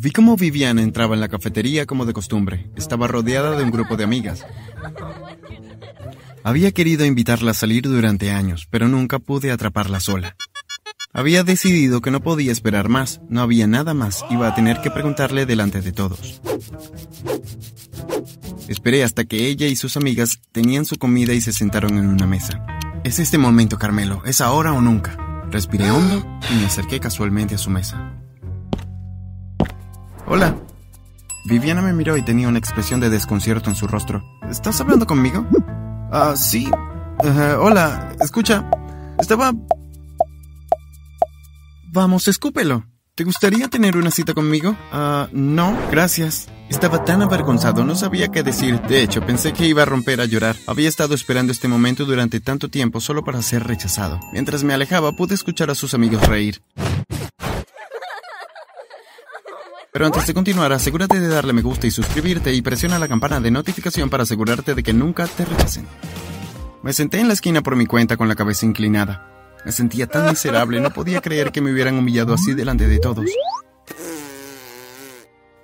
Vi 0.00 0.12
cómo 0.12 0.36
Viviana 0.36 0.82
entraba 0.82 1.16
en 1.16 1.20
la 1.20 1.28
cafetería 1.28 1.84
como 1.84 2.06
de 2.06 2.12
costumbre. 2.12 2.70
Estaba 2.76 3.08
rodeada 3.08 3.56
de 3.56 3.64
un 3.64 3.72
grupo 3.72 3.96
de 3.96 4.04
amigas. 4.04 4.46
Había 6.44 6.70
querido 6.70 7.04
invitarla 7.04 7.50
a 7.50 7.54
salir 7.54 7.82
durante 7.82 8.30
años, 8.30 8.68
pero 8.70 8.86
nunca 8.86 9.18
pude 9.18 9.50
atraparla 9.50 9.98
sola. 9.98 10.36
Había 11.12 11.42
decidido 11.42 12.00
que 12.00 12.12
no 12.12 12.20
podía 12.20 12.52
esperar 12.52 12.88
más, 12.88 13.20
no 13.28 13.40
había 13.40 13.66
nada 13.66 13.92
más, 13.92 14.24
iba 14.30 14.46
a 14.46 14.54
tener 14.54 14.80
que 14.82 14.92
preguntarle 14.92 15.46
delante 15.46 15.80
de 15.80 15.90
todos. 15.90 16.40
Esperé 18.68 19.02
hasta 19.02 19.24
que 19.24 19.48
ella 19.48 19.66
y 19.66 19.74
sus 19.74 19.96
amigas 19.96 20.38
tenían 20.52 20.84
su 20.84 20.96
comida 20.96 21.32
y 21.32 21.40
se 21.40 21.52
sentaron 21.52 21.98
en 21.98 22.06
una 22.06 22.26
mesa. 22.26 22.64
Es 23.02 23.18
este 23.18 23.36
momento, 23.36 23.78
Carmelo, 23.78 24.22
es 24.24 24.40
ahora 24.40 24.72
o 24.72 24.80
nunca. 24.80 25.16
Respiré 25.50 25.90
hondo 25.90 26.24
y 26.52 26.54
me 26.54 26.66
acerqué 26.66 27.00
casualmente 27.00 27.56
a 27.56 27.58
su 27.58 27.70
mesa. 27.70 28.14
Hola. 30.30 30.54
Viviana 31.46 31.80
me 31.80 31.94
miró 31.94 32.18
y 32.18 32.22
tenía 32.22 32.48
una 32.48 32.58
expresión 32.58 33.00
de 33.00 33.08
desconcierto 33.08 33.70
en 33.70 33.76
su 33.76 33.86
rostro. 33.86 34.22
¿Estás 34.50 34.78
hablando 34.78 35.06
conmigo? 35.06 35.46
Ah, 36.12 36.34
sí. 36.36 36.70
hola, 37.58 38.14
escucha. 38.20 38.68
Estaba... 39.18 39.52
Vamos, 41.90 42.28
escúpelo. 42.28 42.84
¿Te 43.14 43.24
gustaría 43.24 43.68
tener 43.68 43.96
una 43.96 44.10
cita 44.10 44.34
conmigo? 44.34 44.76
Ah, 44.92 45.28
no, 45.32 45.74
gracias. 45.90 46.48
Estaba 46.68 47.04
tan 47.06 47.22
avergonzado, 47.22 47.82
no 47.84 47.94
sabía 47.94 48.28
qué 48.28 48.42
decir. 48.42 48.80
De 48.82 49.02
hecho, 49.02 49.24
pensé 49.24 49.54
que 49.54 49.66
iba 49.66 49.82
a 49.82 49.86
romper 49.86 50.20
a 50.20 50.26
llorar. 50.26 50.56
Había 50.66 50.90
estado 50.90 51.14
esperando 51.14 51.52
este 51.52 51.68
momento 51.68 52.04
durante 52.04 52.40
tanto 52.40 52.68
tiempo 52.68 53.00
solo 53.00 53.24
para 53.24 53.40
ser 53.40 53.64
rechazado. 53.64 54.20
Mientras 54.32 54.62
me 54.62 54.74
alejaba, 54.74 55.12
pude 55.12 55.34
escuchar 55.34 55.70
a 55.70 55.74
sus 55.74 55.94
amigos 55.94 56.26
reír. 56.28 56.60
Pero 59.98 60.06
antes 60.06 60.28
de 60.28 60.34
continuar, 60.34 60.72
asegúrate 60.72 61.18
de 61.18 61.26
darle 61.26 61.52
me 61.52 61.60
gusta 61.60 61.88
y 61.88 61.90
suscribirte 61.90 62.54
y 62.54 62.62
presiona 62.62 63.00
la 63.00 63.08
campana 63.08 63.40
de 63.40 63.50
notificación 63.50 64.08
para 64.08 64.22
asegurarte 64.22 64.76
de 64.76 64.84
que 64.84 64.92
nunca 64.92 65.26
te 65.26 65.44
rechacen. 65.44 65.88
Me 66.84 66.92
senté 66.92 67.18
en 67.18 67.26
la 67.26 67.34
esquina 67.34 67.62
por 67.62 67.74
mi 67.74 67.84
cuenta 67.84 68.16
con 68.16 68.28
la 68.28 68.36
cabeza 68.36 68.64
inclinada. 68.64 69.56
Me 69.64 69.72
sentía 69.72 70.06
tan 70.06 70.30
miserable, 70.30 70.78
no 70.78 70.90
podía 70.90 71.20
creer 71.20 71.50
que 71.50 71.60
me 71.60 71.72
hubieran 71.72 71.98
humillado 71.98 72.32
así 72.32 72.54
delante 72.54 72.86
de 72.86 73.00
todos. 73.00 73.24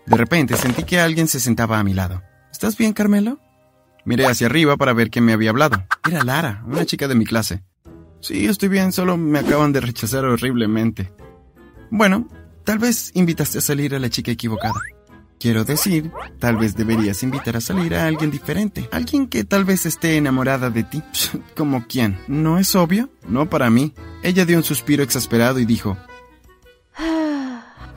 De 0.04 0.16
repente 0.16 0.56
sentí 0.56 0.82
que 0.82 0.98
alguien 0.98 1.28
se 1.28 1.38
sentaba 1.38 1.78
a 1.78 1.84
mi 1.84 1.94
lado. 1.94 2.20
¿Estás 2.50 2.76
bien, 2.76 2.92
Carmelo? 2.92 3.38
Miré 4.04 4.26
hacia 4.26 4.48
arriba 4.48 4.76
para 4.76 4.94
ver 4.94 5.10
quién 5.10 5.26
me 5.26 5.32
había 5.32 5.50
hablado. 5.50 5.86
Era 6.10 6.24
Lara, 6.24 6.64
una 6.66 6.84
chica 6.84 7.06
de 7.06 7.14
mi 7.14 7.24
clase. 7.24 7.62
Sí, 8.18 8.46
estoy 8.46 8.68
bien, 8.68 8.90
solo 8.90 9.16
me 9.16 9.38
acaban 9.38 9.72
de 9.72 9.80
rechazar 9.80 10.24
horriblemente. 10.24 11.12
Bueno, 11.92 12.26
Tal 12.64 12.78
vez 12.78 13.10
invitaste 13.14 13.58
a 13.58 13.60
salir 13.60 13.94
a 13.94 13.98
la 13.98 14.08
chica 14.08 14.30
equivocada. 14.30 14.80
Quiero 15.38 15.64
decir, 15.64 16.10
tal 16.38 16.56
vez 16.56 16.74
deberías 16.74 17.22
invitar 17.22 17.58
a 17.58 17.60
salir 17.60 17.94
a 17.94 18.06
alguien 18.06 18.30
diferente. 18.30 18.88
Alguien 18.90 19.26
que 19.26 19.44
tal 19.44 19.66
vez 19.66 19.84
esté 19.84 20.16
enamorada 20.16 20.70
de 20.70 20.84
ti. 20.84 21.02
¿Como 21.56 21.86
quién? 21.86 22.18
¿No 22.26 22.58
es 22.58 22.74
obvio? 22.74 23.10
No 23.28 23.50
para 23.50 23.68
mí. 23.68 23.92
Ella 24.22 24.46
dio 24.46 24.56
un 24.56 24.64
suspiro 24.64 25.02
exasperado 25.02 25.58
y 25.58 25.66
dijo... 25.66 25.98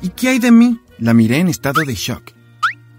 ¿Y 0.01 0.09
qué 0.09 0.29
hay 0.29 0.39
de 0.39 0.51
mí? 0.51 0.79
La 0.99 1.13
miré 1.13 1.37
en 1.37 1.47
estado 1.47 1.81
de 1.85 1.95
shock. 1.95 2.33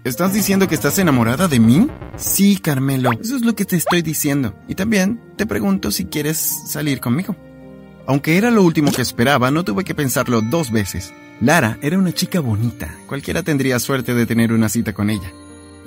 ¿Estás 0.03 0.33
diciendo 0.33 0.67
que 0.67 0.75
estás 0.75 0.97
enamorada 0.97 1.47
de 1.47 1.59
mí? 1.59 1.87
Sí, 2.17 2.57
Carmelo. 2.57 3.11
Eso 3.21 3.35
es 3.35 3.43
lo 3.43 3.53
que 3.53 3.65
te 3.65 3.75
estoy 3.75 4.01
diciendo. 4.01 4.55
Y 4.67 4.73
también 4.73 5.21
te 5.37 5.45
pregunto 5.45 5.91
si 5.91 6.05
quieres 6.05 6.37
salir 6.65 6.99
conmigo. 6.99 7.35
Aunque 8.07 8.37
era 8.37 8.49
lo 8.49 8.63
último 8.63 8.91
que 8.91 9.03
esperaba, 9.03 9.51
no 9.51 9.63
tuve 9.63 9.83
que 9.83 9.93
pensarlo 9.93 10.41
dos 10.41 10.71
veces. 10.71 11.13
Lara 11.41 11.77
era 11.81 11.97
una 11.97 12.11
chica 12.11 12.41
bonita. 12.41 12.93
Cualquiera 13.07 13.43
tendría 13.43 13.79
suerte 13.79 14.13
de 14.13 14.25
tener 14.25 14.51
una 14.51 14.67
cita 14.67 14.93
con 14.93 15.09
ella. 15.09 15.31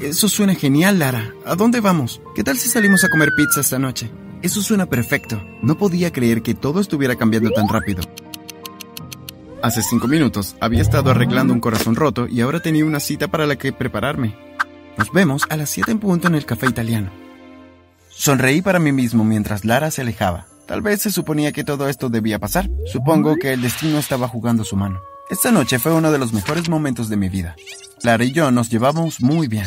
Eso 0.01 0.29
suena 0.29 0.55
genial, 0.55 0.99
Lara. 0.99 1.35
¿A 1.45 1.55
dónde 1.57 1.81
vamos? 1.81 2.23
¿Qué 2.35 2.43
tal 2.43 2.57
si 2.57 2.71
salimos 2.71 3.05
a 3.05 3.11
comer 3.11 3.33
pizza 3.37 3.61
esta 3.61 3.79
noche? 3.79 4.11
Eso 4.41 4.63
suena 4.63 4.87
perfecto. 4.87 5.43
No 5.61 5.77
podía 5.77 6.11
creer 6.11 6.43
que 6.43 6.55
todo 6.55 6.81
estuviera 6.81 7.17
cambiando 7.17 7.51
tan 7.51 7.69
rápido. 7.69 8.03
Hace 9.63 9.83
cinco 9.83 10.09
minutos 10.09 10.57
había 10.59 10.81
estado 10.81 11.11
arreglando 11.11 11.53
un 11.53 11.61
corazón 11.61 11.97
roto 11.97 12.27
y 12.27 12.41
ahora 12.41 12.61
tenía 12.61 12.87
una 12.87 12.99
cita 12.99 13.29
para 13.29 13.47
la 13.47 13.57
que 13.57 13.73
prepararme. 13.73 14.35
Nos 14.97 15.13
vemos 15.13 15.43
a 15.51 15.57
las 15.57 15.71
7 15.71 15.93
en 15.93 15.99
punto 15.99 16.29
en 16.29 16.35
el 16.35 16.47
café 16.47 16.67
italiano. 16.67 17.11
Sonreí 18.09 18.63
para 18.63 18.79
mí 18.79 18.91
mismo 18.91 19.23
mientras 19.23 19.65
Lara 19.65 19.91
se 19.91 20.01
alejaba. 20.01 20.47
Tal 20.67 20.81
vez 20.81 21.03
se 21.03 21.11
suponía 21.11 21.53
que 21.53 21.65
todo 21.65 21.89
esto 21.89 22.09
debía 22.09 22.39
pasar. 22.39 22.71
Supongo 22.91 23.37
que 23.37 23.53
el 23.53 23.61
destino 23.61 23.99
estaba 23.99 24.29
jugando 24.29 24.65
su 24.65 24.77
mano. 24.77 25.01
Esta 25.33 25.51
noche 25.51 25.79
fue 25.79 25.95
uno 25.95 26.13
de 26.13 26.19
los 26.19 26.35
mejores 26.35 26.69
momentos 26.69 27.09
de 27.09 27.17
mi 27.17 27.31
vida. 27.31 27.57
Clara 28.03 28.23
y 28.23 28.33
yo 28.33 28.51
nos 28.51 28.69
llevamos 28.69 29.23
muy 29.23 29.49
bien. 29.49 29.67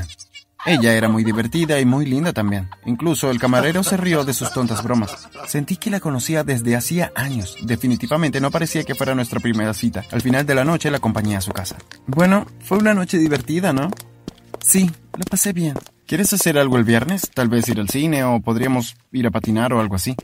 Ella 0.64 0.94
era 0.94 1.10
muy 1.10 1.24
divertida 1.24 1.80
y 1.80 1.86
muy 1.86 2.06
linda 2.06 2.34
también. 2.34 2.70
Incluso 2.86 3.32
el 3.32 3.40
camarero 3.40 3.84
se 3.84 3.98
rió 3.98 4.24
de 4.24 4.36
sus 4.36 4.54
tontas 4.54 4.84
bromas. 4.84 5.28
Sentí 5.48 5.78
que 5.78 5.90
la 5.90 6.00
conocía 6.00 6.44
desde 6.44 6.76
hacía 6.76 7.12
años. 7.16 7.58
Definitivamente 7.64 8.40
no 8.40 8.52
parecía 8.52 8.84
que 8.84 8.94
fuera 8.94 9.16
nuestra 9.16 9.40
primera 9.40 9.74
cita. 9.74 10.06
Al 10.12 10.22
final 10.22 10.46
de 10.46 10.54
la 10.54 10.66
noche 10.66 10.92
la 10.92 10.98
acompañé 10.98 11.36
a 11.36 11.42
su 11.42 11.52
casa. 11.52 11.78
Bueno, 12.06 12.46
fue 12.60 12.78
una 12.78 12.94
noche 12.94 13.18
divertida, 13.18 13.74
¿no? 13.74 13.90
Sí, 14.64 14.92
lo 15.18 15.26
pasé 15.26 15.52
bien. 15.52 15.74
¿Quieres 16.06 16.32
hacer 16.32 16.60
algo 16.60 16.78
el 16.78 16.84
viernes? 16.84 17.32
Tal 17.34 17.50
vez 17.50 17.68
ir 17.70 17.80
al 17.80 17.90
cine 17.90 18.24
o 18.24 18.40
podríamos 18.40 18.98
ir 19.12 19.26
a 19.26 19.32
patinar 19.32 19.74
o 19.74 19.80
algo 19.80 19.96
así. 19.96 20.16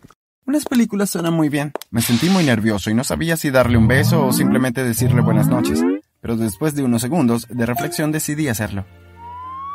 Unas 0.46 0.66
películas 0.66 1.12
suenan 1.12 1.34
muy 1.34 1.50
bien. 1.50 1.72
Me 1.91 2.02
sentí 2.02 2.29
muy 2.29 2.44
nervioso 2.44 2.90
y 2.90 2.94
no 2.94 3.03
sabía 3.03 3.38
si 3.38 3.52
darle 3.52 3.78
un 3.78 3.88
beso 3.88 4.25
o 4.25 4.34
simplemente 4.34 4.84
decirle 4.84 5.22
buenas 5.22 5.47
noches. 5.47 5.81
Pero 6.19 6.35
después 6.35 6.75
de 6.75 6.84
unos 6.84 7.02
segundos 7.02 7.47
de 7.50 7.66
reflexión 7.66 8.12
decidí 8.12 8.47
hacerlo. 8.47 8.85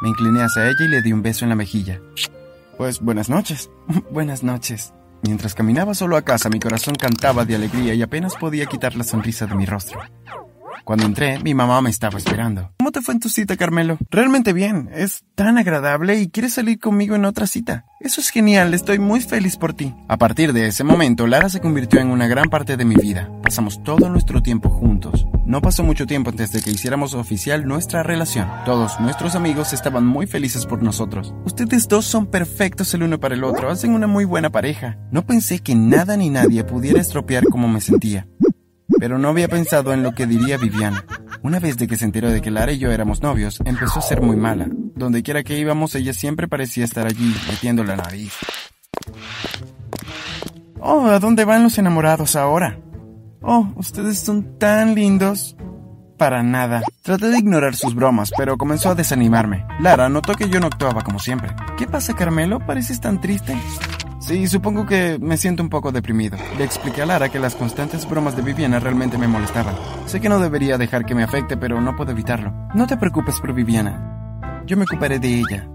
Me 0.03 0.09
incliné 0.09 0.43
hacia 0.43 0.67
ella 0.67 0.85
y 0.85 0.89
le 0.89 1.03
di 1.03 1.13
un 1.13 1.23
beso 1.23 1.45
en 1.45 1.51
la 1.51 1.55
mejilla. 1.55 2.01
Pues 2.77 3.01
buenas 3.01 3.29
noches. 3.31 3.71
buenas 4.11 4.43
noches. 4.43 4.93
Mientras 5.23 5.55
caminaba 5.55 5.95
solo 5.95 6.17
a 6.17 6.23
casa, 6.23 6.51
mi 6.51 6.61
corazón 6.61 6.95
cantaba 6.95 7.45
de 7.45 7.55
alegría 7.55 7.95
y 7.95 8.03
apenas 8.03 8.35
podía 8.37 8.67
quitar 8.67 8.97
la 8.97 9.05
sonrisa 9.05 9.47
de 9.47 9.55
mi 9.55 9.67
rostro. 9.67 10.01
Cuando 10.87 11.05
entré, 11.05 11.41
mi 11.41 11.53
mamá 11.53 11.83
me 11.83 11.91
estaba 11.91 12.17
esperando. 12.17 12.71
¿Cómo 12.79 12.93
te 12.93 13.03
fue 13.03 13.15
en 13.15 13.19
tu 13.19 13.29
cita, 13.29 13.57
Carmelo? 13.57 13.99
Realmente 14.09 14.53
bien. 14.53 14.89
Es 14.95 15.25
tan 15.35 15.59
agradable 15.59 16.21
y 16.21 16.29
quieres 16.29 16.55
salir 16.55 16.79
conmigo 16.79 17.17
en 17.17 17.25
otra 17.25 17.49
cita. 17.49 17.87
Eso 17.99 18.21
es 18.21 18.29
genial, 18.29 18.73
estoy 18.73 19.01
muy 19.01 19.19
feliz 19.21 19.57
por 19.57 19.75
ti. 19.75 19.93
A 20.07 20.17
partir 20.17 20.53
de 20.53 20.69
ese 20.69 20.85
momento, 20.85 21.27
Lara 21.27 21.49
se 21.49 21.59
convirtió 21.59 21.99
en 21.99 22.11
una 22.11 22.29
gran 22.29 22.51
parte 22.51 22.77
de 22.77 22.85
mi 22.85 22.95
vida. 22.95 23.29
Pasamos 23.43 23.83
todo 23.83 24.09
nuestro 24.09 24.45
tiempo 24.45 24.69
juntos. 24.69 25.27
No 25.45 25.61
pasó 25.61 25.83
mucho 25.83 26.07
tiempo 26.07 26.31
antes 26.31 26.53
de 26.53 26.63
que 26.63 26.71
hiciéramos 26.71 27.15
oficial 27.15 27.67
nuestra 27.67 28.05
relación. 28.05 28.49
Todos 28.65 29.01
nuestros 29.01 29.35
amigos 29.35 29.73
estaban 29.73 30.07
muy 30.07 30.29
felices 30.29 30.67
por 30.67 30.85
nosotros. 30.85 31.35
Ustedes 31.45 31.89
dos 31.89 32.05
son 32.05 32.27
perfectos 32.27 32.95
el 32.95 33.03
uno 33.03 33.19
para 33.19 33.35
el 33.35 33.43
otro, 33.43 33.71
hacen 33.71 33.93
una 33.93 34.07
muy 34.07 34.25
buena 34.25 34.51
pareja. 34.51 34.99
No 35.11 35.27
pensé 35.27 35.59
que 35.59 35.75
nada 35.75 36.17
ni 36.17 36.31
nadie 36.31 36.63
pudiera 36.63 37.01
estropear 37.01 37.43
cómo 37.51 37.67
me 37.67 37.81
sentía. 37.81 38.29
Pero 38.99 39.19
no 39.19 39.29
había 39.29 39.49
pensado 39.49 39.93
en 39.93 40.03
lo 40.03 40.15
que 40.15 40.27
diría 40.27 40.57
Viviana. 40.57 41.05
Una 41.43 41.61
vez 41.61 41.77
de 41.77 41.87
que 41.87 41.97
se 41.97 42.05
enteró 42.05 42.31
de 42.31 42.41
que 42.41 42.51
Lara 42.51 42.73
y 42.73 42.79
yo 42.79 42.91
éramos 42.91 43.23
novios, 43.23 43.61
empezó 43.65 43.99
a 43.99 44.03
ser 44.03 44.21
muy 44.21 44.37
mala. 44.37 44.67
Donde 44.71 45.23
quiera 45.23 45.43
que 45.43 45.59
íbamos, 45.59 45.95
ella 45.95 46.13
siempre 46.13 46.49
parecía 46.49 46.85
estar 46.85 47.07
allí, 47.07 47.35
metiendo 47.49 47.85
la 47.85 47.97
nariz. 47.97 48.33
Oh, 50.81 51.07
¿a 51.07 51.19
dónde 51.19 51.45
van 51.45 51.63
los 51.63 51.79
enamorados 51.79 52.37
ahora? 52.37 52.79
Oh, 53.43 53.69
ustedes 53.77 54.19
son 54.21 54.59
tan 54.59 54.95
lindos. 54.95 55.57
Para 56.17 56.43
nada. 56.43 56.83
Traté 57.03 57.29
de 57.29 57.39
ignorar 57.39 57.77
sus 57.77 57.95
bromas, 57.95 58.33
pero 58.37 58.57
comenzó 58.57 58.91
a 58.91 58.95
desanimarme. 58.95 59.67
Lara 59.81 60.09
notó 60.09 60.35
que 60.35 60.49
yo 60.49 60.61
no 60.61 60.67
actuaba 60.67 61.03
como 61.03 61.19
siempre. 61.19 61.55
¿Qué 61.77 61.87
pasa, 61.87 62.15
Carmelo? 62.15 62.59
¿Pareces 62.59 63.01
tan 63.01 63.21
triste? 63.21 63.55
Sí, 64.27 64.49
supongo 64.49 64.87
que 64.87 65.21
me 65.21 65.37
siento 65.37 65.63
un 65.63 65.69
poco 65.69 65.93
deprimido. 65.93 66.37
Le 66.59 66.65
expliqué 66.65 67.03
a 67.03 67.07
Lara 67.07 67.29
que 67.29 67.39
las 67.39 67.55
constantes 67.55 68.09
bromas 68.09 68.35
de 68.35 68.43
Viviana 68.43 68.81
realmente 68.81 69.19
me 69.19 69.29
molestaban. 69.29 69.77
Sé 70.07 70.21
que 70.21 70.29
no 70.29 70.41
debería 70.41 70.79
dejar 70.79 71.07
que 71.07 71.15
me 71.15 71.23
afecte, 71.23 71.57
pero 71.57 71.81
no 71.81 71.95
puedo 71.95 72.11
evitarlo. 72.11 72.53
No 72.75 72.89
te 72.89 72.97
preocupes 72.97 73.39
por 73.39 73.53
Viviana. 73.55 74.65
Yo 74.67 74.77
me 74.77 74.83
ocuparé 74.83 75.21
de 75.21 75.33
ella. 75.39 75.69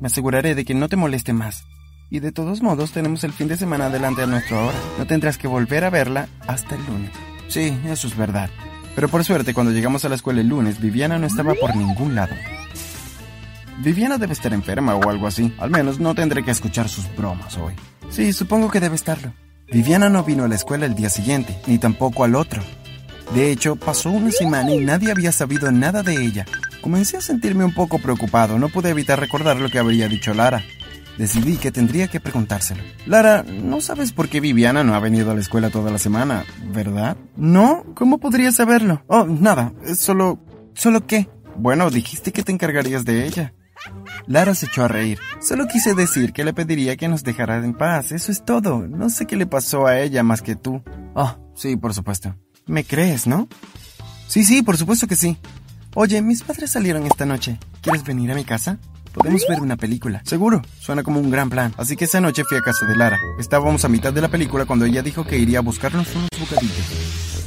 Me 0.00 0.06
aseguraré 0.06 0.54
de 0.54 0.64
que 0.64 0.72
no 0.72 0.88
te 0.88 0.94
moleste 0.94 1.32
más. 1.32 1.64
Y 2.08 2.20
de 2.20 2.30
todos 2.30 2.62
modos 2.62 2.92
tenemos 2.92 3.24
el 3.24 3.32
fin 3.32 3.48
de 3.48 3.56
semana 3.56 3.86
adelante 3.86 4.22
a 4.22 4.26
nuestro 4.26 4.68
hora. 4.68 4.78
No 4.98 5.06
tendrás 5.08 5.36
que 5.36 5.48
volver 5.48 5.82
a 5.82 5.90
verla 5.90 6.28
hasta 6.46 6.76
el 6.76 6.86
lunes. 6.86 7.10
Sí, 7.48 7.76
eso 7.86 8.06
es 8.06 8.16
verdad. 8.16 8.50
Pero 8.94 9.08
por 9.08 9.24
suerte 9.24 9.52
cuando 9.52 9.72
llegamos 9.72 10.04
a 10.04 10.08
la 10.08 10.14
escuela 10.14 10.42
el 10.42 10.46
lunes, 10.46 10.80
Viviana 10.80 11.18
no 11.18 11.26
estaba 11.26 11.54
por 11.54 11.74
ningún 11.74 12.14
lado. 12.14 12.36
Viviana 13.78 14.16
debe 14.16 14.32
estar 14.32 14.52
enferma 14.52 14.94
o 14.94 15.10
algo 15.10 15.26
así. 15.26 15.52
Al 15.58 15.70
menos 15.70 15.98
no 15.98 16.14
tendré 16.14 16.44
que 16.44 16.52
escuchar 16.52 16.88
sus 16.88 17.04
bromas 17.16 17.58
hoy. 17.58 17.74
Sí, 18.10 18.32
supongo 18.32 18.70
que 18.70 18.80
debe 18.80 18.94
estarlo. 18.94 19.32
Viviana 19.70 20.08
no 20.08 20.22
vino 20.22 20.44
a 20.44 20.48
la 20.48 20.54
escuela 20.54 20.86
el 20.86 20.94
día 20.94 21.10
siguiente, 21.10 21.56
ni 21.66 21.78
tampoco 21.78 22.24
al 22.24 22.34
otro. 22.34 22.62
De 23.34 23.50
hecho, 23.50 23.76
pasó 23.76 24.10
una 24.10 24.30
semana 24.30 24.72
y 24.72 24.78
nadie 24.78 25.10
había 25.10 25.32
sabido 25.32 25.70
nada 25.72 26.02
de 26.02 26.14
ella. 26.24 26.46
Comencé 26.80 27.16
a 27.16 27.20
sentirme 27.20 27.64
un 27.64 27.74
poco 27.74 27.98
preocupado, 27.98 28.58
no 28.58 28.68
pude 28.68 28.90
evitar 28.90 29.18
recordar 29.18 29.60
lo 29.60 29.68
que 29.68 29.80
habría 29.80 30.08
dicho 30.08 30.32
Lara. 30.32 30.62
Decidí 31.18 31.56
que 31.56 31.72
tendría 31.72 32.08
que 32.08 32.20
preguntárselo. 32.20 32.82
Lara, 33.06 33.42
no 33.42 33.80
sabes 33.80 34.12
por 34.12 34.28
qué 34.28 34.40
Viviana 34.40 34.84
no 34.84 34.94
ha 34.94 35.00
venido 35.00 35.30
a 35.30 35.34
la 35.34 35.40
escuela 35.40 35.70
toda 35.70 35.90
la 35.90 35.98
semana, 35.98 36.44
¿verdad? 36.72 37.16
No, 37.36 37.84
¿cómo 37.94 38.18
podría 38.18 38.52
saberlo? 38.52 39.02
Oh, 39.08 39.24
nada, 39.24 39.72
solo... 39.96 40.38
¿Solo 40.74 41.06
qué? 41.06 41.26
Bueno, 41.56 41.88
dijiste 41.88 42.32
que 42.32 42.42
te 42.42 42.52
encargarías 42.52 43.06
de 43.06 43.26
ella. 43.26 43.54
Lara 44.26 44.54
se 44.54 44.66
echó 44.66 44.84
a 44.84 44.88
reír. 44.88 45.18
Solo 45.40 45.66
quise 45.66 45.94
decir 45.94 46.32
que 46.32 46.44
le 46.44 46.52
pediría 46.52 46.96
que 46.96 47.08
nos 47.08 47.22
dejara 47.22 47.56
en 47.58 47.74
paz. 47.74 48.12
Eso 48.12 48.32
es 48.32 48.44
todo. 48.44 48.86
No 48.86 49.10
sé 49.10 49.26
qué 49.26 49.36
le 49.36 49.46
pasó 49.46 49.86
a 49.86 50.00
ella 50.00 50.22
más 50.22 50.42
que 50.42 50.56
tú. 50.56 50.82
Oh, 51.14 51.36
sí, 51.54 51.76
por 51.76 51.94
supuesto. 51.94 52.34
¿Me 52.66 52.84
crees, 52.84 53.26
no? 53.26 53.48
Sí, 54.26 54.44
sí, 54.44 54.62
por 54.62 54.76
supuesto 54.76 55.06
que 55.06 55.16
sí. 55.16 55.38
Oye, 55.94 56.20
mis 56.20 56.42
padres 56.42 56.70
salieron 56.70 57.06
esta 57.06 57.24
noche. 57.24 57.58
¿Quieres 57.80 58.04
venir 58.04 58.30
a 58.32 58.34
mi 58.34 58.44
casa? 58.44 58.78
Podemos 59.14 59.46
ver 59.48 59.60
una 59.60 59.76
película. 59.76 60.20
Seguro, 60.24 60.60
suena 60.78 61.02
como 61.02 61.20
un 61.20 61.30
gran 61.30 61.48
plan. 61.48 61.72
Así 61.78 61.96
que 61.96 62.04
esa 62.04 62.20
noche 62.20 62.42
fui 62.46 62.58
a 62.58 62.60
casa 62.60 62.84
de 62.84 62.96
Lara. 62.96 63.18
Estábamos 63.38 63.82
a 63.84 63.88
mitad 63.88 64.12
de 64.12 64.20
la 64.20 64.28
película 64.28 64.66
cuando 64.66 64.84
ella 64.84 65.00
dijo 65.02 65.24
que 65.24 65.38
iría 65.38 65.60
a 65.60 65.62
buscarnos 65.62 66.14
unos 66.14 66.28
bocadillos. 66.38 67.46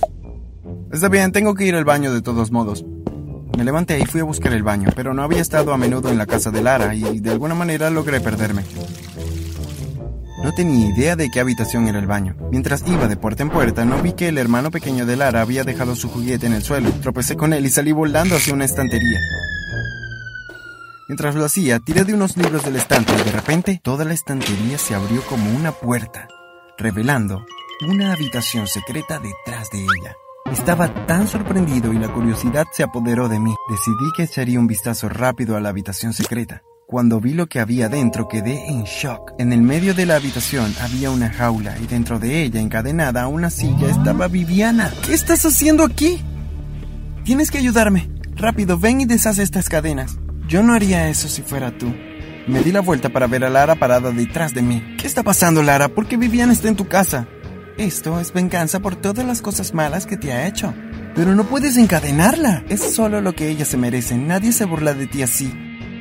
Está 0.92 1.10
bien, 1.10 1.32
tengo 1.32 1.54
que 1.54 1.66
ir 1.66 1.76
al 1.76 1.86
baño 1.86 2.12
de 2.12 2.24
todos 2.24 2.50
modos. 2.50 2.84
Me 3.58 3.64
levanté 3.64 4.00
y 4.00 4.06
fui 4.06 4.22
a 4.22 4.26
buscar 4.26 4.54
el 4.54 4.64
baño, 4.64 4.90
pero 4.96 5.14
no 5.14 5.24
había 5.24 5.42
estado 5.42 5.74
a 5.74 5.78
menudo 5.78 6.10
en 6.10 6.18
la 6.18 6.26
casa 6.26 6.52
de 6.52 6.62
Lara 6.62 6.96
y 6.96 7.20
de 7.20 7.32
alguna 7.32 7.56
manera 7.56 7.90
logré 7.90 8.22
perderme. 8.22 8.64
No 10.44 10.54
tenía 10.54 10.88
idea 10.88 11.16
de 11.18 11.30
qué 11.30 11.42
habitación 11.42 11.88
era 11.88 12.00
el 12.00 12.08
baño. 12.08 12.36
Mientras 12.50 12.88
iba 12.88 13.08
de 13.08 13.18
puerta 13.18 13.44
en 13.44 13.50
puerta, 13.50 13.84
no 13.84 14.02
vi 14.02 14.14
que 14.14 14.30
el 14.30 14.38
hermano 14.38 14.72
pequeño 14.72 15.06
de 15.06 15.18
Lara 15.18 15.42
había 15.42 15.66
dejado 15.66 15.96
su 15.96 16.10
juguete 16.10 16.48
en 16.48 16.54
el 16.54 16.64
suelo. 16.64 16.90
Tropecé 17.02 17.36
con 17.36 17.52
él 17.52 17.66
y 17.66 17.70
salí 17.70 17.92
volando 17.92 18.36
hacia 18.36 18.54
una 18.54 18.64
estantería. 18.64 19.20
Mientras 21.10 21.36
lo 21.36 21.44
hacía, 21.44 21.80
tiré 21.80 22.06
de 22.06 22.14
unos 22.14 22.38
libros 22.38 22.64
del 22.64 22.78
estante 22.78 23.12
y 23.14 23.24
de 23.24 23.32
repente 23.32 23.82
toda 23.84 24.06
la 24.06 24.14
estantería 24.14 24.78
se 24.78 24.96
abrió 24.96 25.22
como 25.24 25.52
una 25.52 25.72
puerta, 25.74 26.28
revelando 26.78 27.44
una 27.82 28.14
habitación 28.14 28.68
secreta 28.68 29.20
detrás 29.20 29.70
de 29.72 29.80
ella. 29.80 30.16
Estaba 30.52 31.06
tan 31.06 31.28
sorprendido 31.28 31.94
y 31.94 32.00
la 32.00 32.12
curiosidad 32.12 32.66
se 32.72 32.82
apoderó 32.82 33.30
de 33.30 33.40
mí. 33.40 33.54
Decidí 33.70 34.12
que 34.16 34.24
echaría 34.24 34.60
un 34.60 34.66
vistazo 34.66 35.08
rápido 35.08 35.56
a 35.56 35.60
la 35.60 35.70
habitación 35.70 36.12
secreta. 36.12 36.64
Cuando 36.88 37.22
vi 37.22 37.34
lo 37.34 37.46
que 37.46 37.60
había 37.60 37.88
dentro 37.88 38.28
quedé 38.28 38.68
en 38.68 38.84
shock. 38.84 39.34
En 39.38 39.54
el 39.54 39.62
medio 39.62 39.94
de 39.94 40.08
la 40.08 40.16
habitación 40.16 40.74
había 40.82 41.12
una 41.12 41.30
jaula 41.30 41.78
y 41.78 41.86
dentro 41.86 42.18
de 42.18 42.42
ella, 42.42 42.60
encadenada 42.60 43.24
a 43.24 43.28
una 43.28 43.52
silla, 43.52 43.90
estaba 43.90 44.28
Viviana. 44.28 44.92
¿Qué 45.06 45.14
estás 45.14 45.46
haciendo 45.46 45.84
aquí? 45.84 46.20
Tienes 47.24 47.52
que 47.52 47.60
ayudarme. 47.60 48.10
Rápido, 48.36 48.80
ven 48.80 49.02
y 49.02 49.06
deshaz 49.06 49.38
estas 49.38 49.70
cadenas. 49.70 50.18
Yo 50.48 50.64
no 50.64 50.74
haría 50.74 51.10
eso 51.10 51.28
si 51.28 51.44
fuera 51.44 51.78
tú. 51.78 51.94
Me 52.48 52.64
di 52.64 52.72
la 52.72 52.80
vuelta 52.80 53.10
para 53.10 53.28
ver 53.28 53.46
a 53.46 53.52
Lara 53.52 53.76
parada 53.76 54.10
detrás 54.10 54.56
de 54.56 54.64
mí. 54.64 54.96
¿Qué 54.98 55.06
está 55.06 55.22
pasando, 55.22 55.62
Lara? 55.62 55.90
¿Por 55.90 56.08
qué 56.08 56.18
Viviana 56.18 56.54
está 56.54 56.70
en 56.70 56.76
tu 56.76 56.88
casa? 56.88 57.28
Esto 57.80 58.20
es 58.20 58.34
venganza 58.34 58.82
por 58.82 58.98
todas 58.98 59.26
las 59.26 59.42
cosas 59.42 59.74
malas 59.74 60.06
que 60.06 60.18
te 60.18 60.34
ha 60.34 60.48
hecho. 60.48 60.74
Pero 61.16 61.34
no 61.34 61.46
puedes 61.46 61.78
encadenarla. 61.78 62.66
Es 62.68 62.82
solo 62.82 63.22
lo 63.22 63.34
que 63.34 63.48
ella 63.48 63.64
se 63.64 63.78
merece. 63.78 64.18
Nadie 64.18 64.52
se 64.52 64.66
burla 64.66 64.94
de 64.94 65.08
ti 65.08 65.24
así. 65.24 65.50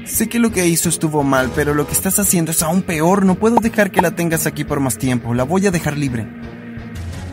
Sé 0.04 0.28
que 0.28 0.40
lo 0.40 0.50
que 0.50 0.66
hizo 0.66 0.88
estuvo 0.88 1.22
mal, 1.22 1.52
pero 1.54 1.75
lo 1.75 1.86
que 1.86 1.92
estás 1.92 2.19
haciendo 2.19 2.50
es 2.50 2.64
aún 2.64 2.82
peor. 2.82 3.25
No 3.25 3.36
puedo 3.36 3.60
dejar 3.60 3.92
que 3.92 4.02
la 4.02 4.16
tengas 4.16 4.44
aquí 4.44 4.64
por 4.64 4.80
más 4.80 4.98
tiempo. 4.98 5.34
La 5.34 5.44
voy 5.44 5.69
a 5.69 5.70
dejar 5.70 5.96
libre. 5.96 6.26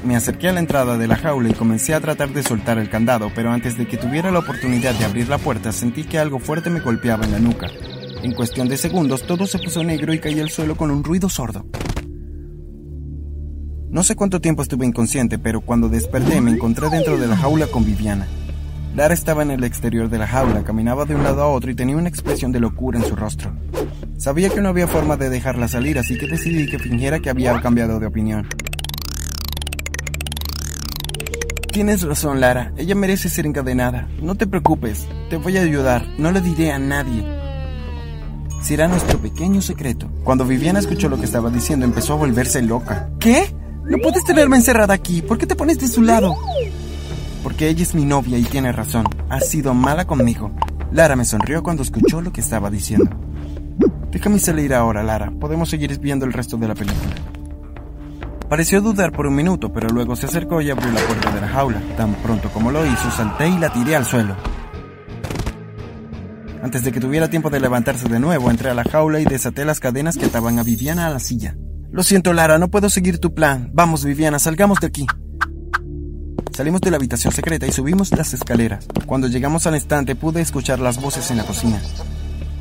Me 0.03 0.15
acerqué 0.15 0.49
a 0.49 0.53
la 0.53 0.59
entrada 0.59 0.99
de 0.99 1.07
la 1.07 1.15
jaula 1.15 1.49
y 1.49 1.53
comencé 1.53 1.95
a 1.95 1.99
tratar 1.99 2.29
de 2.29 2.43
soltar 2.43 2.77
el 2.77 2.91
candado, 2.91 3.31
pero 3.33 3.51
antes 3.51 3.79
de 3.79 3.87
que 3.87 3.97
tuviera 3.97 4.29
la 4.29 4.39
oportunidad 4.39 4.93
de 4.93 5.05
abrir 5.05 5.27
la 5.27 5.39
puerta 5.39 5.71
sentí 5.71 6.03
que 6.03 6.19
algo 6.19 6.37
fuerte 6.37 6.69
me 6.69 6.81
golpeaba 6.81 7.25
en 7.25 7.31
la 7.31 7.39
nuca. 7.39 7.71
En 8.21 8.33
cuestión 8.33 8.69
de 8.69 8.77
segundos 8.77 9.25
todo 9.25 9.47
se 9.47 9.57
puso 9.57 9.83
negro 9.83 10.13
y 10.13 10.19
caí 10.19 10.39
al 10.39 10.51
suelo 10.51 10.77
con 10.77 10.91
un 10.91 11.03
ruido 11.03 11.29
sordo. 11.29 11.65
No 13.95 14.03
sé 14.03 14.17
cuánto 14.17 14.41
tiempo 14.41 14.61
estuve 14.61 14.85
inconsciente, 14.85 15.39
pero 15.39 15.61
cuando 15.61 15.87
desperté 15.87 16.41
me 16.41 16.51
encontré 16.51 16.89
dentro 16.89 17.17
de 17.17 17.27
la 17.27 17.37
jaula 17.37 17.67
con 17.67 17.85
Viviana. 17.85 18.27
Lara 18.93 19.13
estaba 19.13 19.41
en 19.41 19.51
el 19.51 19.63
exterior 19.63 20.09
de 20.09 20.17
la 20.17 20.27
jaula, 20.27 20.65
caminaba 20.65 21.05
de 21.05 21.15
un 21.15 21.23
lado 21.23 21.41
a 21.41 21.47
otro 21.47 21.71
y 21.71 21.75
tenía 21.75 21.95
una 21.95 22.09
expresión 22.09 22.51
de 22.51 22.59
locura 22.59 22.99
en 22.99 23.05
su 23.05 23.15
rostro. 23.15 23.55
Sabía 24.17 24.49
que 24.49 24.59
no 24.59 24.67
había 24.67 24.89
forma 24.89 25.15
de 25.15 25.29
dejarla 25.29 25.69
salir, 25.69 25.97
así 25.97 26.17
que 26.17 26.27
decidí 26.27 26.69
que 26.69 26.77
fingiera 26.77 27.21
que 27.21 27.29
había 27.29 27.61
cambiado 27.61 28.01
de 28.01 28.07
opinión. 28.07 28.49
Tienes 31.71 32.01
razón, 32.01 32.41
Lara. 32.41 32.73
Ella 32.75 32.95
merece 32.95 33.29
ser 33.29 33.45
encadenada. 33.45 34.09
No 34.21 34.35
te 34.35 34.45
preocupes. 34.45 35.07
Te 35.29 35.37
voy 35.37 35.55
a 35.55 35.61
ayudar. 35.61 36.05
No 36.17 36.33
le 36.33 36.41
diré 36.41 36.73
a 36.73 36.79
nadie. 36.79 37.25
Será 38.61 38.89
nuestro 38.89 39.19
pequeño 39.19 39.61
secreto. 39.61 40.11
Cuando 40.25 40.43
Viviana 40.43 40.79
escuchó 40.79 41.07
lo 41.07 41.17
que 41.17 41.25
estaba 41.25 41.49
diciendo, 41.49 41.85
empezó 41.85 42.11
a 42.11 42.17
volverse 42.17 42.61
loca. 42.61 43.09
¿Qué? 43.21 43.55
No 43.87 43.99
puedes 43.99 44.23
tenerme 44.23 44.57
encerrada 44.57 44.93
aquí. 44.95 45.21
¿Por 45.21 45.37
qué 45.37 45.45
te 45.45 45.55
pones 45.55 45.77
de 45.77 45.87
su 45.87 46.01
lado? 46.01 46.35
Porque 47.43 47.69
ella 47.69 47.83
es 47.83 47.93
mi 47.93 48.03
novia 48.03 48.37
y 48.37 48.43
tiene 48.43 48.71
razón. 48.71 49.05
Ha 49.29 49.39
sido 49.39 49.75
mala 49.75 50.05
conmigo. 50.05 50.51
Lara 50.91 51.15
me 51.15 51.23
sonrió 51.23 51.61
cuando 51.61 51.83
escuchó 51.83 52.19
lo 52.21 52.33
que 52.33 52.41
estaba 52.41 52.71
diciendo. 52.71 53.11
Déjame 54.09 54.39
salir 54.39 54.73
ahora, 54.73 55.03
Lara. 55.03 55.31
Podemos 55.39 55.69
seguir 55.69 55.99
viendo 55.99 56.25
el 56.25 56.33
resto 56.33 56.57
de 56.57 56.67
la 56.67 56.73
película. 56.73 57.13
Pareció 58.49 58.81
dudar 58.81 59.11
por 59.11 59.27
un 59.27 59.35
minuto, 59.35 59.71
pero 59.71 59.89
luego 59.89 60.15
se 60.15 60.25
acercó 60.25 60.61
y 60.61 60.71
abrió 60.71 60.91
la 60.91 61.01
puerta 61.01 61.31
de 61.31 61.41
la 61.41 61.47
jaula. 61.47 61.81
Tan 61.95 62.15
pronto 62.15 62.49
como 62.49 62.71
lo 62.71 62.83
hizo, 62.85 63.11
salté 63.11 63.47
y 63.49 63.59
la 63.59 63.71
tiré 63.71 63.95
al 63.95 64.05
suelo. 64.05 64.35
Antes 66.63 66.83
de 66.83 66.91
que 66.91 66.99
tuviera 66.99 67.29
tiempo 67.29 67.51
de 67.51 67.59
levantarse 67.59 68.09
de 68.09 68.19
nuevo, 68.19 68.49
entré 68.49 68.71
a 68.71 68.73
la 68.73 68.83
jaula 68.83 69.19
y 69.19 69.25
desaté 69.25 69.63
las 69.63 69.79
cadenas 69.79 70.17
que 70.17 70.25
ataban 70.25 70.57
a 70.57 70.63
Viviana 70.63 71.05
a 71.05 71.11
la 71.11 71.19
silla. 71.19 71.55
Lo 71.95 72.03
siento, 72.03 72.33
Lara, 72.33 72.57
no 72.57 72.67
puedo 72.67 72.89
seguir 72.89 73.19
tu 73.19 73.33
plan. 73.33 73.69
Vamos, 73.71 74.03
Viviana, 74.03 74.37
salgamos 74.37 74.81
de 74.81 74.87
aquí. 74.87 75.07
Salimos 76.51 76.81
de 76.81 76.91
la 76.91 76.97
habitación 76.97 77.31
secreta 77.31 77.67
y 77.67 77.71
subimos 77.71 78.11
las 78.11 78.33
escaleras. 78.33 78.85
Cuando 79.05 79.29
llegamos 79.29 79.65
al 79.65 79.75
estante 79.75 80.13
pude 80.13 80.41
escuchar 80.41 80.79
las 80.79 80.99
voces 80.99 81.31
en 81.31 81.37
la 81.37 81.45
cocina. 81.45 81.81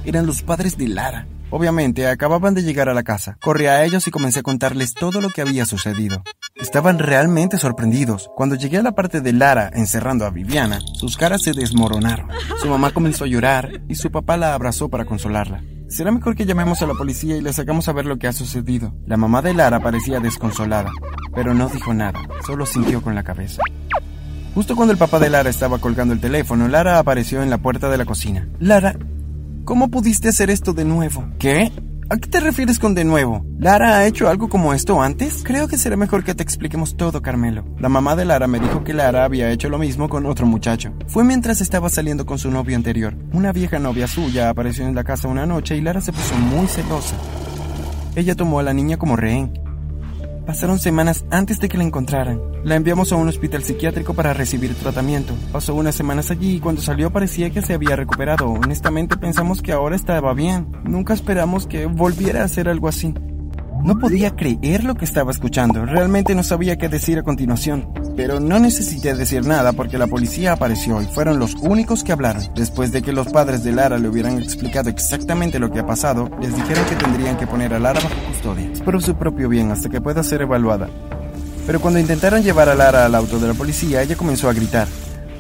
Eran 0.05 0.25
los 0.27 0.43
padres 0.43 0.79
de 0.79 0.87
Lara. 0.87 1.27
Obviamente, 1.51 2.07
acababan 2.07 2.55
de 2.55 2.63
llegar 2.63 2.89
a 2.89 2.95
la 2.95 3.03
casa. 3.03 3.37
Corrí 3.43 3.67
a 3.67 3.85
ellos 3.85 4.07
y 4.07 4.13
comencé 4.13 4.39
a 4.39 4.45
contarles 4.45 4.95
todo 4.95 5.21
lo 5.21 5.31
que 5.31 5.43
había 5.43 5.67
sucedido. 5.67 6.23
Estaban 6.55 7.01
realmente 7.01 7.59
sorprendidos. 7.59 8.31
Cuando 8.37 8.55
llegué 8.55 8.79
a 8.79 8.83
la 8.83 8.93
parte 8.93 9.21
de 9.21 9.33
Lara 9.33 9.69
encerrando 9.75 10.27
a 10.27 10.31
Viviana, 10.31 10.79
sus 10.93 11.17
caras 11.17 11.43
se 11.43 11.55
desmoronaron. 11.55 12.29
Su 12.63 12.69
mamá 12.69 12.93
comenzó 12.93 13.25
a 13.25 13.29
llorar 13.29 13.83
y 13.89 13.97
su 13.97 14.13
papá 14.13 14.37
la 14.37 14.55
abrazó 14.55 14.89
para 14.89 15.05
consolarla. 15.05 15.65
Será 15.95 16.11
mejor 16.11 16.35
que 16.35 16.45
llamemos 16.45 16.83
a 16.83 16.89
la 16.89 16.95
policía 16.95 17.37
y 17.37 17.41
les 17.41 17.57
hagamos 17.61 17.85
saber 17.85 18.05
lo 18.05 18.19
que 18.19 18.27
ha 18.27 18.33
sucedido. 18.33 18.93
La 19.07 19.17
mamá 19.17 19.43
de 19.43 19.55
Lara 19.55 19.79
parecía 19.79 20.19
desconsolada, 20.19 20.91
pero 21.33 21.55
no 21.55 21.69
dijo 21.69 21.95
nada, 21.95 22.19
solo 22.45 22.67
sintió 22.67 23.01
con 23.01 23.15
la 23.15 23.23
cabeza. 23.23 23.63
Justo 24.57 24.75
cuando 24.75 24.91
el 24.91 24.99
papá 24.99 25.21
de 25.21 25.31
Lara 25.31 25.51
estaba 25.51 25.79
colgando 25.79 26.13
el 26.13 26.19
teléfono, 26.19 26.67
Lara 26.67 26.99
apareció 26.99 27.45
en 27.45 27.51
la 27.51 27.59
puerta 27.59 27.91
de 27.91 27.99
la 27.99 28.07
cocina. 28.07 28.49
Lara, 28.59 28.97
¿Cómo 29.65 29.89
pudiste 29.89 30.29
hacer 30.29 30.51
esto 30.51 30.75
de 30.75 30.85
nuevo? 30.85 31.25
¿Qué? 31.39 31.73
¿A 32.11 32.19
qué 32.19 32.29
te 32.29 32.41
refieres 32.41 32.79
con 32.79 32.95
de 32.95 33.03
nuevo? 33.05 33.47
¿Lara 33.59 33.97
ha 33.97 34.07
hecho 34.07 34.29
algo 34.29 34.51
como 34.51 34.75
esto 34.75 35.01
antes? 35.01 35.43
Creo 35.43 35.69
que 35.69 35.79
será 35.79 35.97
mejor 35.97 36.23
que 36.23 36.35
te 36.35 36.43
expliquemos 36.43 36.99
todo, 36.99 37.23
Carmelo. 37.23 37.65
La 37.79 37.89
mamá 37.89 38.15
de 38.15 38.27
Lara 38.27 38.47
me 38.47 38.61
dijo 38.61 38.85
que 38.85 38.93
Lara 38.93 39.25
había 39.25 39.51
hecho 39.51 39.71
lo 39.71 39.79
mismo 39.79 40.11
con 40.11 40.27
otro 40.27 40.45
muchacho. 40.45 40.93
Fue 41.07 41.25
mientras 41.25 41.63
estaba 41.63 41.89
saliendo 41.89 42.27
con 42.27 42.39
su 42.39 42.51
novio 42.51 42.77
anterior. 42.77 43.17
Una 43.33 43.53
vieja 43.53 43.79
novia 43.79 44.07
suya 44.07 44.51
apareció 44.51 44.87
en 44.87 44.95
la 44.95 45.03
casa 45.03 45.29
una 45.29 45.47
noche 45.47 45.77
y 45.77 45.81
Lara 45.81 46.03
se 46.03 46.13
puso 46.13 46.37
muy 46.37 46.67
celosa. 46.67 47.17
Ella 48.17 48.35
tomó 48.35 48.59
a 48.59 48.63
la 48.63 48.75
niña 48.75 48.99
como 48.99 49.17
rehén 49.17 49.64
Pasaron 50.47 50.79
semanas 50.79 51.25
antes 51.31 51.59
de 51.59 51.69
que 51.69 51.79
la 51.79 51.85
encontraran. 51.85 52.39
La 52.65 52.77
enviamos 52.77 53.13
a 53.13 53.17
un 53.17 53.29
hospital 53.29 53.63
psiquiátrico 53.65 54.13
para 54.13 54.35
recibir 54.35 54.75
tratamiento. 54.75 55.35
Pasó 55.53 55.75
unas 55.75 55.95
semanas 55.95 56.31
allí 56.31 56.57
y 56.57 56.61
cuando 56.61 56.83
salió 56.83 57.11
parecía 57.11 57.51
que 57.51 57.63
se 57.63 57.73
había 57.73 57.97
recuperado. 57.97 58.51
Honestamente 58.51 59.17
pensamos 59.17 59.63
que 59.63 59.73
ahora 59.73 59.97
estaba 59.97 60.35
bien. 60.35 60.69
Nunca 60.85 61.15
esperamos 61.15 61.67
que 61.67 61.87
volviera 61.87 62.43
a 62.43 62.45
hacer 62.45 62.69
algo 62.69 62.89
así. 62.89 63.15
No 63.83 63.99
podía 63.99 64.37
creer 64.37 64.85
lo 64.85 64.95
que 64.95 65.05
estaba 65.05 65.31
escuchando. 65.31 65.85
Realmente 65.87 66.35
no 66.35 66.43
sabía 66.43 66.77
qué 66.77 66.89
decir 66.89 67.19
a 67.19 67.23
continuación. 67.23 67.89
Pero 68.17 68.39
no 68.39 68.61
necesité 68.61 69.15
decir 69.15 69.45
nada 69.45 69.73
porque 69.73 69.99
la 69.99 70.07
policía 70.07 70.53
apareció 70.53 71.03
y 71.03 71.07
fueron 71.07 71.39
los 71.39 71.55
únicos 71.57 72.05
que 72.05 72.13
hablaron. 72.13 72.45
Después 72.55 72.93
de 72.93 73.03
que 73.03 73.13
los 73.13 73.29
padres 73.29 73.65
de 73.65 73.73
Lara 73.73 73.99
le 73.99 74.09
hubieran 74.09 74.39
explicado 74.39 74.89
exactamente 74.89 75.59
lo 75.59 75.73
que 75.73 75.81
ha 75.81 75.87
pasado, 75.87 76.31
les 76.41 76.55
dijeron 76.55 76.85
que 76.87 76.97
tendrían 76.97 77.37
que 77.37 77.47
poner 77.47 77.75
a 77.75 77.81
Lara 77.81 78.01
bajo 78.01 78.15
custodia. 78.29 78.71
Por 78.85 79.03
su 79.03 79.17
propio 79.17 79.49
bien 79.49 79.73
hasta 79.73 79.89
que 79.89 80.01
pueda 80.01 80.23
ser 80.23 80.43
evaluada. 80.43 80.89
Pero 81.67 81.81
cuando 81.81 81.99
intentaron 81.99 82.43
llevar 82.43 82.69
a 82.69 82.75
Lara 82.75 83.07
al 83.07 83.15
auto 83.15 83.39
de 83.39 83.49
la 83.49 83.55
policía, 83.55 84.03
ella 84.03 84.17
comenzó 84.17 84.49
a 84.49 84.53
gritar. 84.53 84.87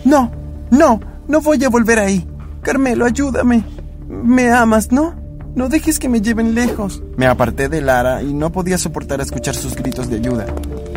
No, 0.04 0.32
no, 0.70 1.00
no 1.28 1.40
voy 1.40 1.62
a 1.64 1.68
volver 1.68 1.98
ahí. 1.98 2.26
Carmelo, 2.62 3.04
ayúdame. 3.04 3.64
Me 4.08 4.50
amas, 4.50 4.90
¿no? 4.90 5.14
No 5.54 5.68
dejes 5.68 6.00
que 6.00 6.08
me 6.08 6.20
lleven 6.20 6.54
lejos. 6.54 7.02
Me 7.16 7.26
aparté 7.26 7.68
de 7.68 7.80
Lara 7.80 8.22
y 8.22 8.34
no 8.34 8.50
podía 8.50 8.78
soportar 8.78 9.20
escuchar 9.20 9.54
sus 9.54 9.76
gritos 9.76 10.10
de 10.10 10.16
ayuda. 10.16 10.46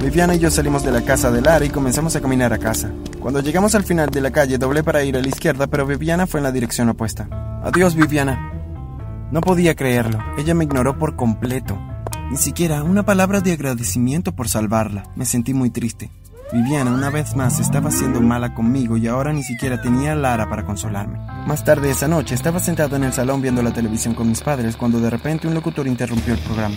Viviana 0.01 0.35
y 0.35 0.39
yo 0.39 0.51
salimos 0.51 0.83
de 0.83 0.91
la 0.91 1.01
casa 1.01 1.31
de 1.31 1.41
Lara 1.41 1.65
y 1.65 1.69
comenzamos 1.69 2.15
a 2.15 2.21
caminar 2.21 2.53
a 2.53 2.59
casa. 2.59 2.91
Cuando 3.19 3.41
llegamos 3.41 3.73
al 3.75 3.83
final 3.83 4.09
de 4.09 4.21
la 4.21 4.31
calle 4.31 4.57
doblé 4.57 4.83
para 4.83 5.03
ir 5.03 5.17
a 5.17 5.21
la 5.21 5.27
izquierda, 5.27 5.67
pero 5.67 5.85
Viviana 5.85 6.27
fue 6.27 6.39
en 6.39 6.43
la 6.43 6.51
dirección 6.51 6.87
opuesta. 6.89 7.27
Adiós, 7.63 7.95
Viviana. 7.95 8.53
No 9.31 9.41
podía 9.41 9.75
creerlo. 9.75 10.19
Ella 10.37 10.53
me 10.53 10.63
ignoró 10.63 10.97
por 10.97 11.15
completo. 11.15 11.77
Ni 12.29 12.37
siquiera 12.37 12.83
una 12.83 13.03
palabra 13.03 13.41
de 13.41 13.53
agradecimiento 13.53 14.33
por 14.33 14.47
salvarla. 14.47 15.03
Me 15.15 15.25
sentí 15.25 15.53
muy 15.53 15.71
triste. 15.71 16.11
Viviana 16.53 16.93
una 16.93 17.09
vez 17.09 17.35
más 17.35 17.59
estaba 17.59 17.91
siendo 17.91 18.21
mala 18.21 18.53
conmigo 18.53 18.95
y 18.95 19.07
ahora 19.07 19.33
ni 19.33 19.43
siquiera 19.43 19.81
tenía 19.81 20.13
a 20.13 20.15
Lara 20.15 20.49
para 20.49 20.63
consolarme. 20.63 21.19
Más 21.45 21.65
tarde 21.65 21.89
esa 21.89 22.07
noche 22.07 22.35
estaba 22.35 22.59
sentado 22.59 22.95
en 22.95 23.03
el 23.03 23.13
salón 23.13 23.41
viendo 23.41 23.61
la 23.61 23.73
televisión 23.73 24.13
con 24.13 24.29
mis 24.29 24.41
padres 24.41 24.77
cuando 24.77 25.01
de 25.01 25.09
repente 25.09 25.47
un 25.47 25.53
locutor 25.53 25.87
interrumpió 25.87 26.33
el 26.33 26.39
programa. 26.39 26.75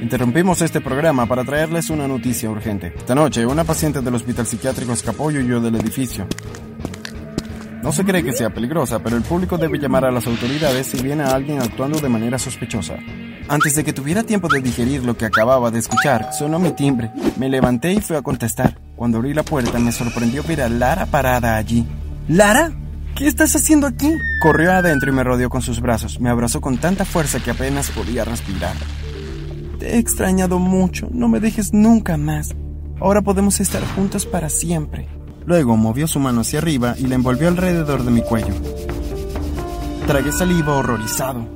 Interrumpimos 0.00 0.62
este 0.62 0.80
programa 0.80 1.26
para 1.26 1.44
traerles 1.44 1.90
una 1.90 2.06
noticia 2.06 2.48
urgente. 2.48 2.92
Esta 2.96 3.14
noche, 3.14 3.44
una 3.44 3.64
paciente 3.64 4.00
del 4.00 4.14
hospital 4.14 4.46
psiquiátrico 4.46 4.92
escapó 4.92 5.30
y 5.30 5.38
huyó 5.38 5.60
del 5.60 5.74
edificio. 5.74 6.26
No 7.82 7.92
se 7.92 8.04
cree 8.04 8.22
que 8.22 8.32
sea 8.32 8.50
peligrosa, 8.50 9.00
pero 9.00 9.16
el 9.16 9.22
público 9.22 9.58
debe 9.58 9.78
llamar 9.78 10.04
a 10.04 10.10
las 10.10 10.26
autoridades 10.26 10.86
si 10.86 11.02
viene 11.02 11.24
alguien 11.24 11.60
actuando 11.60 11.98
de 12.00 12.08
manera 12.08 12.38
sospechosa. 12.38 12.96
Antes 13.48 13.74
de 13.74 13.82
que 13.82 13.92
tuviera 13.92 14.22
tiempo 14.22 14.48
de 14.48 14.60
digerir 14.60 15.04
lo 15.04 15.16
que 15.16 15.24
acababa 15.24 15.70
de 15.70 15.78
escuchar, 15.78 16.32
sonó 16.32 16.58
mi 16.58 16.72
timbre. 16.72 17.10
Me 17.38 17.48
levanté 17.48 17.92
y 17.92 18.00
fui 18.00 18.16
a 18.16 18.22
contestar. 18.22 18.78
Cuando 18.94 19.18
abrí 19.18 19.32
la 19.32 19.42
puerta 19.42 19.78
me 19.78 19.90
sorprendió 19.90 20.42
ver 20.42 20.62
a 20.62 20.68
Lara 20.68 21.06
parada 21.06 21.56
allí. 21.56 21.86
¿Lara? 22.28 22.72
¿Qué 23.16 23.26
estás 23.26 23.56
haciendo 23.56 23.86
aquí? 23.86 24.12
Corrió 24.40 24.72
adentro 24.72 25.10
y 25.10 25.14
me 25.14 25.24
rodeó 25.24 25.48
con 25.48 25.62
sus 25.62 25.80
brazos. 25.80 26.20
Me 26.20 26.30
abrazó 26.30 26.60
con 26.60 26.78
tanta 26.78 27.04
fuerza 27.04 27.40
que 27.40 27.50
apenas 27.50 27.90
podía 27.90 28.24
respirar. 28.24 28.76
Te 29.78 29.94
he 29.94 29.98
extrañado 29.98 30.58
mucho. 30.58 31.08
No 31.12 31.28
me 31.28 31.40
dejes 31.40 31.72
nunca 31.72 32.16
más. 32.16 32.54
Ahora 33.00 33.22
podemos 33.22 33.60
estar 33.60 33.82
juntos 33.94 34.26
para 34.26 34.48
siempre. 34.48 35.06
Luego 35.46 35.76
movió 35.76 36.06
su 36.06 36.18
mano 36.18 36.40
hacia 36.40 36.58
arriba 36.58 36.94
y 36.98 37.06
la 37.06 37.14
envolvió 37.14 37.48
alrededor 37.48 38.02
de 38.02 38.10
mi 38.10 38.22
cuello. 38.22 38.54
Tragué 40.06 40.32
saliva 40.32 40.76
horrorizado. 40.76 41.46